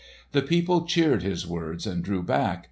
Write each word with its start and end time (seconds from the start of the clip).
The 0.31 0.41
people 0.41 0.87
cheered 0.87 1.21
his 1.21 1.45
words 1.45 1.85
and 1.85 2.03
drew 2.03 2.23
back. 2.23 2.59